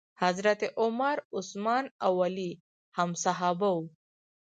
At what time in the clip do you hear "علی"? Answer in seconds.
2.25-2.51